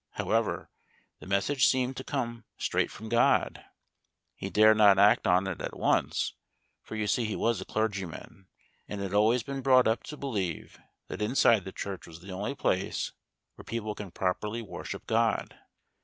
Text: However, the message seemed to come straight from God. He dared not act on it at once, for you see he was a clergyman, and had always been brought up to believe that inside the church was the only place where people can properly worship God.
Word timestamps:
However, 0.13 0.71
the 1.19 1.27
message 1.27 1.67
seemed 1.67 1.95
to 1.97 2.03
come 2.03 2.43
straight 2.57 2.89
from 2.89 3.07
God. 3.07 3.63
He 4.33 4.49
dared 4.49 4.77
not 4.77 4.97
act 4.97 5.27
on 5.27 5.45
it 5.45 5.61
at 5.61 5.77
once, 5.77 6.33
for 6.81 6.95
you 6.95 7.05
see 7.05 7.25
he 7.25 7.35
was 7.35 7.61
a 7.61 7.65
clergyman, 7.65 8.47
and 8.87 8.99
had 8.99 9.13
always 9.13 9.43
been 9.43 9.61
brought 9.61 9.87
up 9.87 10.01
to 10.05 10.17
believe 10.17 10.79
that 11.07 11.21
inside 11.21 11.65
the 11.65 11.71
church 11.71 12.07
was 12.07 12.19
the 12.19 12.31
only 12.31 12.55
place 12.55 13.11
where 13.53 13.63
people 13.63 13.93
can 13.93 14.09
properly 14.09 14.63
worship 14.63 15.05
God. 15.05 15.59